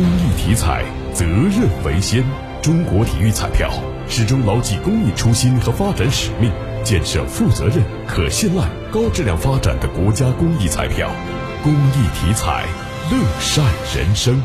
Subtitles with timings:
[0.00, 2.24] 公益体彩，责任为先。
[2.62, 3.70] 中国体育彩票
[4.08, 6.50] 始终牢记公益初心和发展使命，
[6.82, 11.10] 建设负责任、可信赖、高质量发展的国家公益彩票。
[11.62, 12.66] 公益体彩，
[13.10, 13.62] 乐善
[13.94, 14.42] 人生。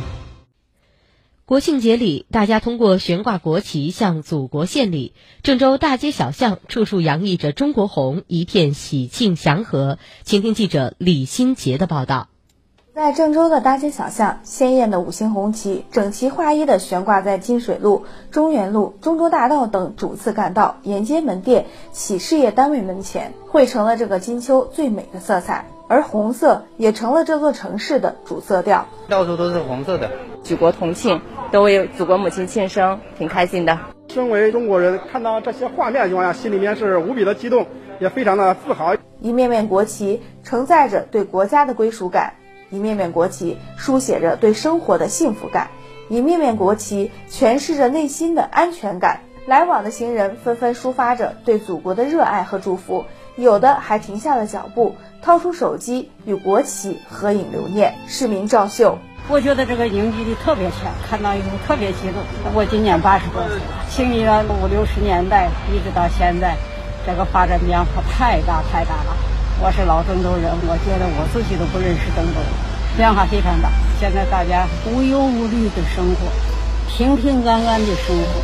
[1.46, 5.14] 国庆节里，大家通过悬挂国旗向祖国献礼。
[5.42, 10.00] 郑州大街小巷处处洋溢着中国红，一片喜庆祥和。
[10.24, 12.28] 请听记者李新杰的报道。
[12.96, 25.66] 在郑州的大街小巷，鲜艳的五星红旗整齐划一地悬挂在金水路、中原路、中州大道等主次干道、沿街门店、企事业单位门前，汇成了这个金秋最美的色彩。
[25.90, 30.10] 而红色也成了这座城市的主色调，到处都是红色的。
[30.42, 31.20] 举国同庆，
[31.52, 33.78] 都为祖国母亲庆生，挺开心的。
[34.08, 37.68] 身为中国人，看到这些画面的情况下，心里面是无比的激动，
[38.00, 38.96] 也非常的自豪。
[39.20, 42.36] 一面面国旗承载着对国家的归属感，
[42.70, 45.70] 一面面国旗书写着对生活的幸福感，
[46.10, 49.22] 一面面国旗诠释着内心的安全感。
[49.46, 57.94] 来往的行人纷纷抒发着对祖国的热爱和祝福，有的还停下了脚步，掏出手机与国旗合影留念。
[58.08, 58.98] 市民赵秀，
[59.30, 62.24] 我觉得这个凝聚力特别强，看到以后特别激动。
[62.56, 66.56] 我今年八十多岁了，经历了五六十年代，一直到现在，
[67.06, 69.35] 这个发展变化太大太大了。
[69.64, 72.40] 我是老郑州人，我觉得我自己都不认识郑州，
[72.98, 73.70] 变化非常大。
[74.00, 76.28] 现在大家无忧无虑的生活，
[76.90, 78.42] 平平安安的生活。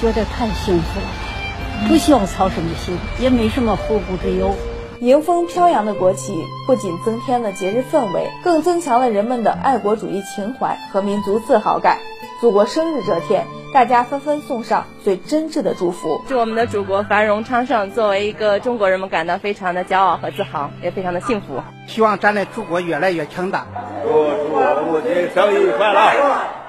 [0.00, 4.54] 觉得太幸福了，不需要操什么心，也没什么后顾之忧。
[5.00, 6.32] 迎风飘扬的国旗
[6.66, 11.98] 不仅增添了节日氛围，更增强了人们的爱国主义情怀和民族自豪感。
[12.40, 17.90] 祖国生日这天，大家纷纷送上最真挚的祝福，祝我们的祖国繁荣昌盛。
[17.90, 21.60] 作为一个中国人，们感到非常的骄傲和自豪，也非常的幸福。
[21.88, 23.66] 希望咱的祖国越来越强大。
[24.04, 26.63] 祝祝母亲生日快乐！